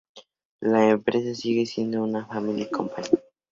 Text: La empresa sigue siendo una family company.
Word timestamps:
La 0.61 0.89
empresa 0.89 1.35
sigue 1.39 1.67
siendo 1.67 2.01
una 2.03 2.25
family 2.25 2.67
company. 2.71 3.11